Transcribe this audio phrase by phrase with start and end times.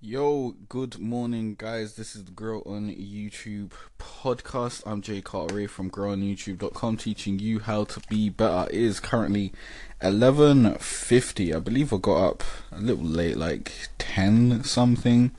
[0.00, 1.96] Yo, good morning, guys.
[1.96, 4.84] This is the Grow on YouTube podcast.
[4.86, 8.70] I'm Jay Carteret from growonyoutube.com teaching you how to be better.
[8.70, 9.52] It is currently
[10.00, 11.52] 11.50.
[11.52, 15.32] I believe I got up a little late, like 10 something.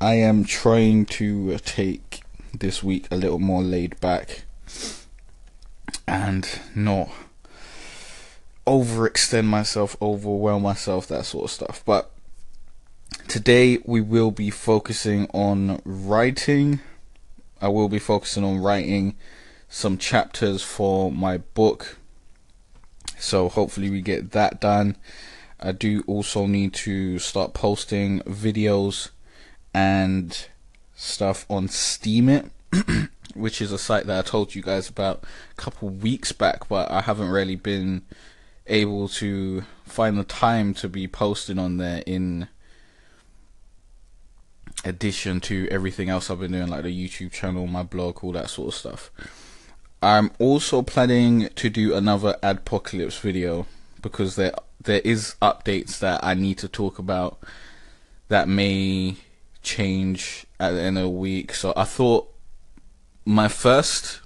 [0.00, 2.22] I am trying to take
[2.58, 4.44] this week a little more laid back
[6.08, 7.10] and not
[8.66, 11.82] overextend myself, overwhelm myself, that sort of stuff.
[11.84, 12.10] But
[13.28, 16.80] Today we will be focusing on writing.
[17.60, 19.16] I will be focusing on writing
[19.68, 21.98] some chapters for my book.
[23.18, 24.96] So hopefully we get that done.
[25.60, 29.10] I do also need to start posting videos
[29.74, 30.48] and
[30.94, 32.50] stuff on Steemit,
[33.34, 36.90] which is a site that I told you guys about a couple weeks back, but
[36.90, 38.02] I haven't really been
[38.66, 42.48] able to find the time to be posting on there in
[44.84, 48.50] addition to everything else I've been doing, like the YouTube channel, my blog, all that
[48.50, 49.10] sort of stuff.
[50.02, 53.66] I'm also planning to do another Adpocalypse video
[54.00, 57.38] because there there is updates that I need to talk about
[58.28, 59.16] that may
[59.62, 61.52] change at the end of the week.
[61.54, 62.32] So I thought
[63.26, 64.20] my first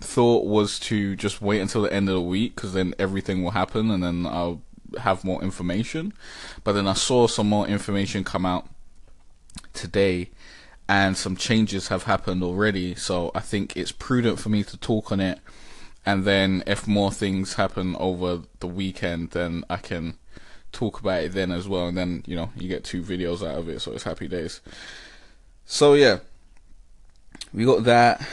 [0.00, 3.52] thought was to just wait until the end of the week because then everything will
[3.52, 4.62] happen and then I'll
[4.98, 6.12] have more information.
[6.64, 8.68] But then I saw some more information come out
[9.72, 10.30] today
[10.88, 12.94] and some changes have happened already.
[12.94, 15.38] So I think it's prudent for me to talk on it.
[16.06, 20.18] And then if more things happen over the weekend then I can
[20.72, 21.88] talk about it then as well.
[21.88, 24.60] And then you know you get two videos out of it so it's happy days.
[25.64, 26.18] So yeah.
[27.52, 28.26] We got that.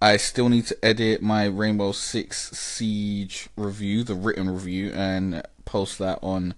[0.00, 5.98] I still need to edit my Rainbow Six Siege review the written review and post
[6.00, 6.54] that on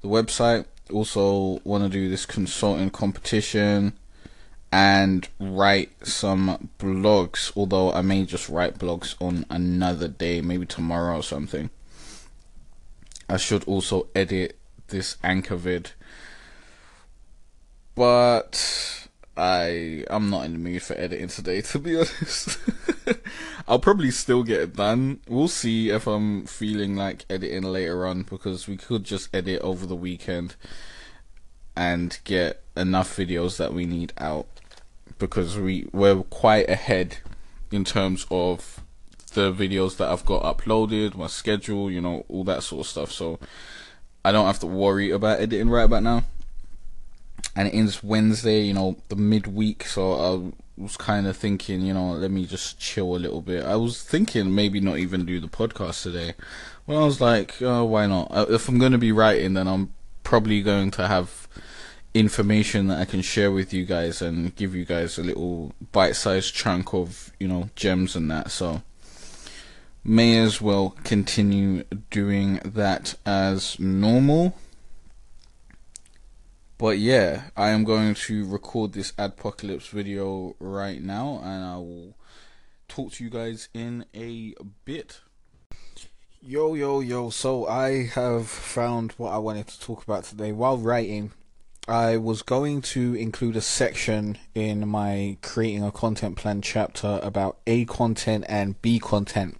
[0.00, 3.92] the website also want to do this consulting competition
[4.70, 11.16] and write some blogs although i may just write blogs on another day maybe tomorrow
[11.16, 11.70] or something.
[13.28, 15.92] I should also edit this anchor vid.
[17.94, 22.56] But i i'm not in the mood for editing today to be honest
[23.66, 25.20] I'll probably still get it done.
[25.26, 29.86] We'll see if I'm feeling like editing later on because we could just edit over
[29.86, 30.56] the weekend
[31.74, 34.46] and get enough videos that we need out
[35.18, 37.18] because we we're quite ahead
[37.70, 38.80] in terms of
[39.32, 43.12] the videos that I've got uploaded, my schedule, you know, all that sort of stuff.
[43.12, 43.38] So
[44.24, 46.24] I don't have to worry about editing right about now.
[47.56, 51.94] And it ends Wednesday, you know, the midweek, so I was kind of thinking, you
[51.94, 53.64] know, let me just chill a little bit.
[53.64, 56.34] I was thinking maybe not even do the podcast today.
[56.86, 58.28] Well, I was like, oh, why not?
[58.30, 59.94] Uh, if I'm going to be writing, then I'm
[60.24, 61.46] probably going to have
[62.12, 66.54] information that I can share with you guys and give you guys a little bite-sized
[66.54, 68.50] chunk of, you know, gems and that.
[68.50, 68.82] So
[70.02, 74.54] may as well continue doing that as normal.
[76.84, 82.14] But yeah, I am going to record this Adpocalypse video right now and I will
[82.88, 84.52] talk to you guys in a
[84.84, 85.22] bit.
[86.42, 87.30] Yo, yo, yo.
[87.30, 91.32] So I have found what I wanted to talk about today while writing.
[91.88, 97.60] I was going to include a section in my creating a content plan chapter about
[97.66, 99.58] A content and B content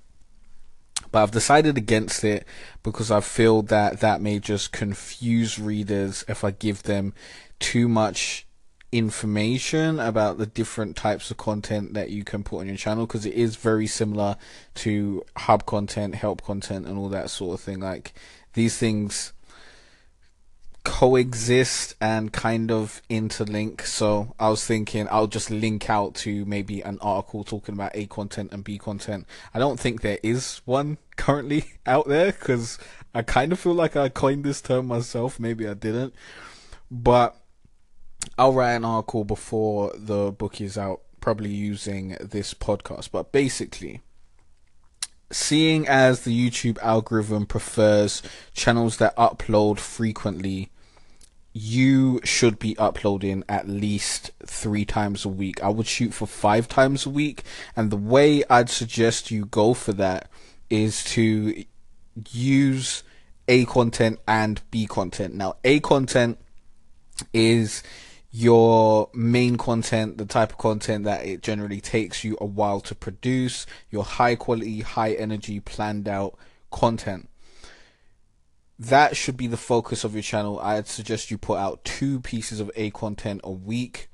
[1.14, 2.44] but I've decided against it
[2.82, 7.14] because I feel that that may just confuse readers if I give them
[7.60, 8.48] too much
[8.90, 13.24] information about the different types of content that you can put on your channel because
[13.24, 14.36] it is very similar
[14.74, 17.78] to hub content, help content, and all that sort of thing.
[17.78, 18.12] Like
[18.54, 19.34] these things
[20.84, 23.80] coexist and kind of interlink.
[23.82, 28.06] So I was thinking I'll just link out to maybe an article talking about A
[28.06, 29.26] content and B content.
[29.52, 32.78] I don't think there is one currently out there because
[33.14, 35.40] I kind of feel like I coined this term myself.
[35.40, 36.14] Maybe I didn't,
[36.90, 37.36] but
[38.38, 43.10] I'll write an article before the book is out, probably using this podcast.
[43.10, 44.02] But basically,
[45.30, 48.22] seeing as the YouTube algorithm prefers
[48.54, 50.70] channels that upload frequently
[51.56, 55.62] you should be uploading at least three times a week.
[55.62, 57.44] I would shoot for five times a week,
[57.76, 60.28] and the way I'd suggest you go for that
[60.68, 61.64] is to
[62.30, 63.04] use
[63.46, 65.34] A content and B content.
[65.34, 66.38] Now, A content
[67.32, 67.84] is
[68.32, 72.96] your main content, the type of content that it generally takes you a while to
[72.96, 76.36] produce, your high quality, high energy, planned out
[76.72, 77.28] content.
[78.88, 80.58] That should be the focus of your channel.
[80.60, 84.08] I'd suggest you put out two pieces of A content a week.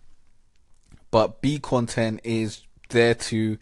[1.10, 3.58] But B content is there to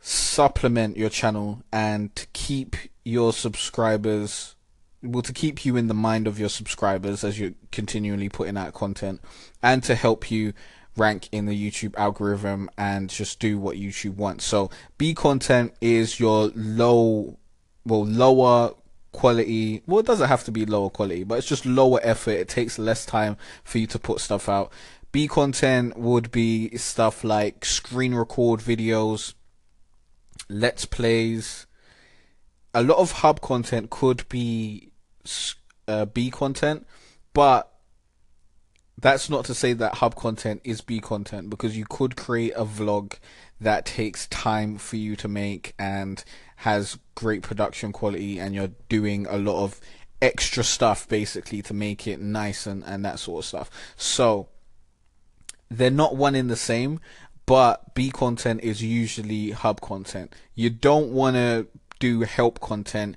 [0.00, 4.54] supplement your channel and to keep your subscribers
[5.02, 8.74] well to keep you in the mind of your subscribers as you're continually putting out
[8.74, 9.20] content
[9.62, 10.52] and to help you
[10.96, 14.44] rank in the YouTube algorithm and just do what YouTube wants.
[14.44, 17.38] So B content is your low
[17.86, 18.74] well lower
[19.12, 22.32] quality well it doesn't have to be lower quality but it's just lower effort.
[22.32, 24.72] It takes less time for you to put stuff out.
[25.12, 29.34] B content would be stuff like screen record videos
[30.48, 31.66] let's plays.
[32.74, 34.92] A lot of hub content could be
[35.88, 36.86] uh, b content
[37.32, 37.69] but
[39.00, 42.64] that's not to say that hub content is B content because you could create a
[42.64, 43.14] vlog
[43.60, 46.22] that takes time for you to make and
[46.56, 49.80] has great production quality and you're doing a lot of
[50.20, 53.70] extra stuff basically to make it nice and, and that sort of stuff.
[53.96, 54.48] So
[55.70, 57.00] they're not one in the same,
[57.46, 60.34] but B content is usually hub content.
[60.54, 61.68] You don't want to
[61.98, 63.16] do help content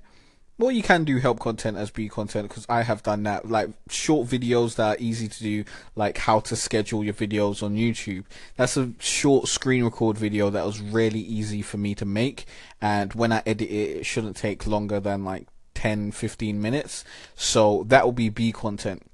[0.59, 3.49] well, you can do help content as B content because I have done that.
[3.49, 5.63] Like short videos that are easy to do,
[5.95, 8.25] like how to schedule your videos on YouTube.
[8.55, 12.45] That's a short screen record video that was really easy for me to make.
[12.79, 17.03] And when I edit it, it shouldn't take longer than like 10, 15 minutes.
[17.35, 19.09] So that will be B content.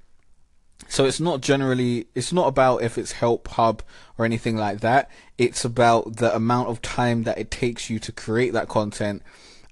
[0.88, 3.82] So it's not generally, it's not about if it's help hub
[4.18, 5.10] or anything like that.
[5.38, 9.22] It's about the amount of time that it takes you to create that content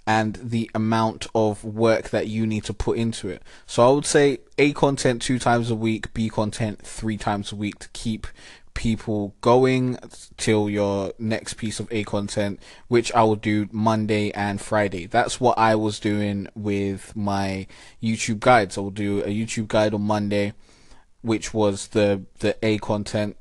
[0.08, 3.42] and the amount of work that you need to put into it.
[3.66, 7.56] So I would say A content two times a week, B content three times a
[7.56, 8.26] week to keep
[8.72, 9.98] people going
[10.38, 15.04] till your next piece of A content, which I will do Monday and Friday.
[15.04, 17.66] That's what I was doing with my
[18.02, 18.78] YouTube guides.
[18.78, 20.54] I will do a YouTube guide on Monday,
[21.20, 23.36] which was the, the A content.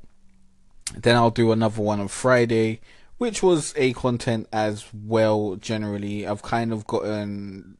[0.94, 2.80] Then I'll do another one on Friday,
[3.18, 5.56] which was a content as well.
[5.56, 7.76] Generally, I've kind of gotten.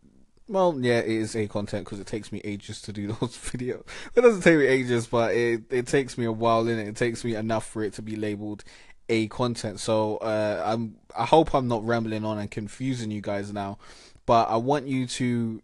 [0.49, 3.85] Well, yeah, it is a content because it takes me ages to do those videos.
[4.15, 6.89] It doesn't take me ages, but it it takes me a while in it.
[6.89, 8.65] It takes me enough for it to be labeled
[9.09, 9.81] a content.
[9.81, 13.79] So uh, I'm I hope I'm not rambling on and confusing you guys now,
[14.27, 15.63] but I want you to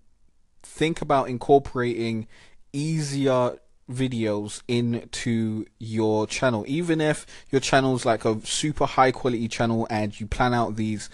[0.62, 2.26] think about incorporating
[2.72, 3.58] easier
[3.90, 6.64] videos into your channel.
[6.66, 10.76] Even if your channel is like a super high quality channel and you plan out
[10.76, 11.10] these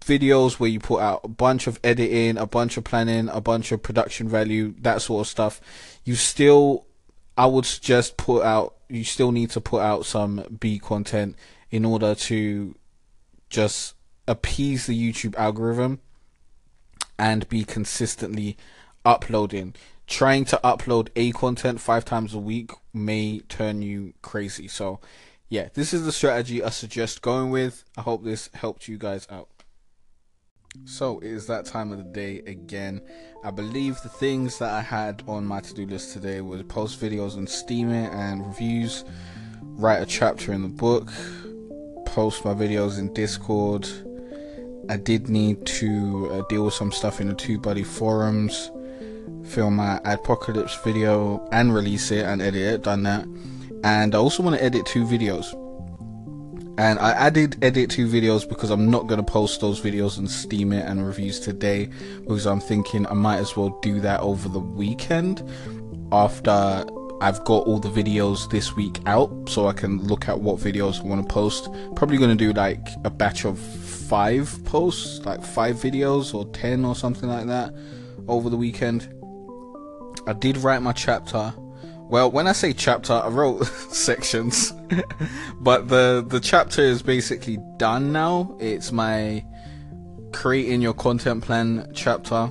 [0.00, 3.70] videos where you put out a bunch of editing a bunch of planning a bunch
[3.70, 5.60] of production value that sort of stuff
[6.04, 6.86] you still
[7.36, 11.36] i would just put out you still need to put out some b content
[11.70, 12.74] in order to
[13.50, 13.94] just
[14.26, 16.00] appease the youtube algorithm
[17.18, 18.56] and be consistently
[19.04, 19.74] uploading
[20.10, 24.66] trying to upload a content five times a week may turn you crazy.
[24.66, 25.00] So,
[25.48, 27.84] yeah, this is the strategy I suggest going with.
[27.96, 29.48] I hope this helped you guys out.
[30.84, 33.00] So it is that time of the day again.
[33.44, 37.00] I believe the things that I had on my to do list today was post
[37.00, 39.04] videos on Steemit and reviews,
[39.62, 41.10] write a chapter in the book,
[42.04, 43.88] post my videos in Discord.
[44.88, 48.70] I did need to uh, deal with some stuff in the TubeBuddy forums
[49.44, 53.24] film my Adpocalypse video and release it and edit it done that
[53.84, 55.52] and i also want to edit two videos
[56.78, 60.28] and i added edit two videos because i'm not going to post those videos and
[60.28, 61.88] Steemit and reviews today
[62.20, 65.42] because i'm thinking i might as well do that over the weekend
[66.12, 66.84] after
[67.22, 71.00] I've got all the videos this week out so I can look at what videos
[71.00, 71.68] I want to post.
[71.94, 76.84] Probably going to do like a batch of five posts, like five videos or 10
[76.84, 77.74] or something like that
[78.26, 79.12] over the weekend.
[80.26, 81.52] I did write my chapter.
[82.10, 84.72] Well, when I say chapter, I wrote sections,
[85.60, 88.56] but the the chapter is basically done now.
[88.60, 89.44] It's my
[90.32, 92.50] creating your content plan chapter.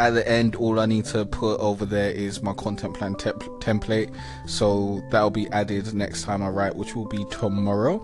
[0.00, 3.32] At the end, all I need to put over there is my content plan te-
[3.60, 4.14] template.
[4.46, 8.00] So that'll be added next time I write, which will be tomorrow.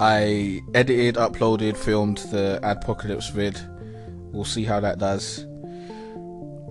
[0.00, 3.58] I edited, uploaded, filmed the Adpocalypse vid.
[4.32, 5.47] We'll see how that does.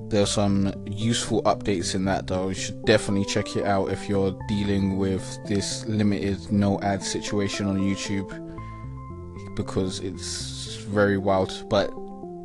[0.10, 2.50] There's some useful updates in that though.
[2.50, 7.68] You should definitely check it out if you're dealing with this limited no ad situation
[7.68, 8.30] on YouTube
[9.56, 11.66] because it's very wild.
[11.70, 11.88] But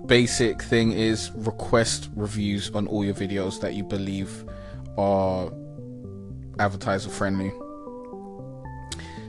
[0.06, 4.44] basic thing is request reviews on all your videos that you believe
[4.98, 5.52] are
[6.58, 7.52] advertiser friendly.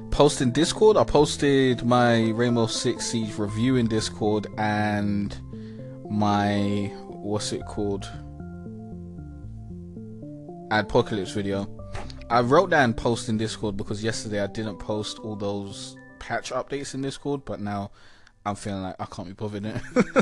[0.09, 0.97] Post in Discord.
[0.97, 5.35] I posted my Rainbow Six Siege review in Discord and
[6.09, 6.91] my
[7.23, 8.09] what's it called?
[10.69, 11.67] Adpocalypse video.
[12.29, 16.93] I wrote down post in Discord because yesterday I didn't post all those patch updates
[16.93, 17.91] in Discord, but now
[18.45, 19.65] I'm feeling like I can't be bothered.
[19.65, 19.81] It.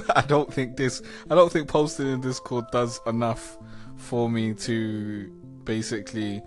[0.16, 1.02] I don't think this.
[1.30, 3.58] I don't think posting in Discord does enough
[3.96, 5.32] for me to
[5.64, 6.42] basically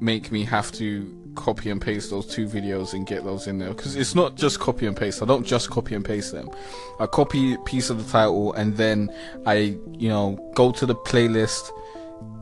[0.00, 3.70] make me have to copy and paste those two videos and get those in there
[3.70, 5.22] because it's not just copy and paste.
[5.22, 6.50] I don't just copy and paste them.
[7.00, 9.12] I copy piece of the title and then
[9.46, 11.70] I, you know, go to the playlist,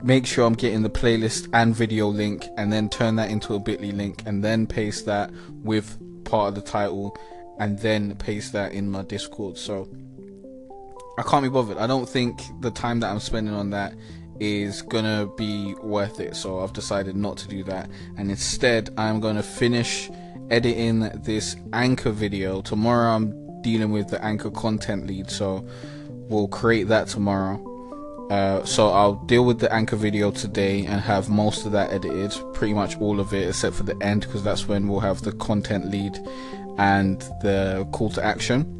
[0.02, 3.60] make sure I'm getting the playlist and video link, and then turn that into a
[3.60, 5.30] Bitly link, and then paste that
[5.62, 7.16] with part of the title,
[7.58, 9.56] and then paste that in my Discord.
[9.58, 9.88] So
[11.18, 11.78] I can't be bothered.
[11.78, 13.94] I don't think the time that I'm spending on that
[14.40, 16.34] is gonna be worth it.
[16.34, 20.10] So I've decided not to do that, and instead I'm gonna finish
[20.50, 22.60] editing this anchor video.
[22.62, 25.64] Tomorrow I'm dealing with the anchor content lead, so
[26.28, 27.66] we'll create that tomorrow.
[28.30, 32.32] Uh, so I'll deal with the anchor video today and have most of that edited,
[32.54, 35.32] pretty much all of it except for the end, because that's when we'll have the
[35.32, 36.16] content lead
[36.78, 38.76] and the call to action.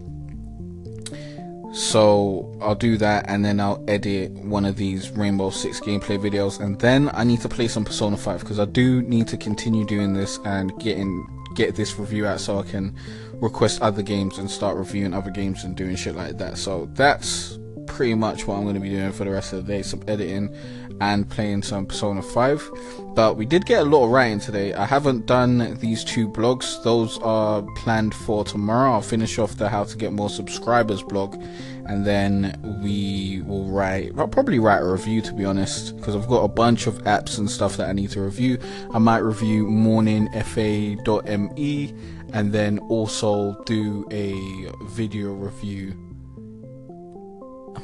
[1.73, 6.61] So I'll do that and then I'll edit one of these Rainbow Six gameplay videos
[6.61, 9.87] and then I need to play some Persona 5 because I do need to continue
[9.87, 12.97] doing this and getting get this review out so I can
[13.35, 16.59] request other games and start reviewing other games and doing shit like that.
[16.59, 17.59] So that's
[17.91, 20.03] pretty much what I'm going to be doing for the rest of the day some
[20.09, 20.55] editing
[21.01, 22.71] and playing some Persona 5.
[23.15, 24.73] But we did get a lot of writing today.
[24.75, 28.93] I haven't done these two blogs, those are planned for tomorrow.
[28.93, 31.43] I'll finish off the How to Get More Subscribers blog
[31.87, 36.29] and then we will write, I'll probably write a review to be honest, because I've
[36.29, 38.59] got a bunch of apps and stuff that I need to review.
[38.95, 41.95] I might review morningfa.me
[42.33, 44.37] and then also do a
[44.85, 45.97] video review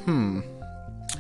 [0.07, 0.41] hmm.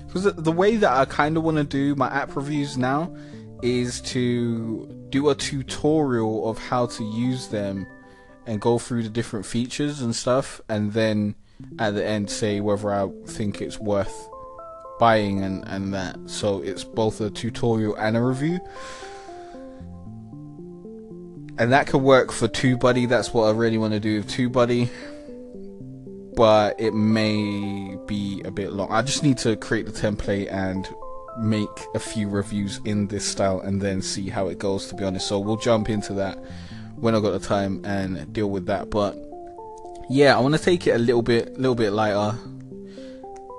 [0.07, 3.15] Because the way that I kind of want to do my app reviews now
[3.63, 7.87] is to do a tutorial of how to use them
[8.47, 11.35] and go through the different features and stuff, and then
[11.79, 14.29] at the end say whether I think it's worth
[14.99, 16.17] buying and, and that.
[16.27, 18.61] So it's both a tutorial and a review.
[21.59, 23.09] And that could work for TubeBuddy.
[23.09, 24.89] That's what I really want to do with TubeBuddy
[26.37, 28.93] but it may be a bit long.
[28.93, 30.87] I just need to create the template and
[31.39, 35.05] make a few reviews in this style and then see how it goes to be
[35.05, 35.27] honest.
[35.27, 36.39] So we'll jump into that
[36.97, 38.91] when I got the time and deal with that.
[38.91, 39.17] But
[40.09, 42.39] yeah, I want to take it a little bit little bit lighter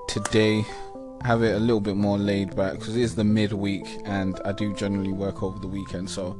[0.07, 0.63] today.
[1.23, 4.51] Have it a little bit more laid back because it is the midweek and I
[4.51, 6.11] do generally work over the weekend.
[6.11, 6.39] So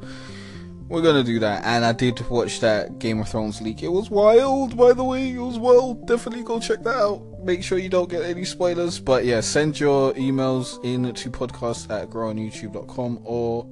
[0.89, 1.63] we're gonna do that.
[1.65, 3.84] And I did watch that Game of Thrones leak.
[3.84, 5.32] It was wild, by the way.
[5.32, 6.08] It was wild.
[6.08, 7.22] Definitely go check that out.
[7.44, 9.00] Make sure you don't get any spoilers.
[9.00, 13.67] But yeah, send your emails in to podcast at growonyoutube.com or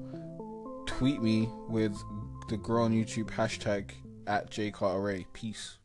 [0.86, 1.96] tweet me with
[2.50, 3.92] the Grow on YouTube hashtag
[4.28, 5.26] at jcarteray.
[5.34, 5.78] Peace.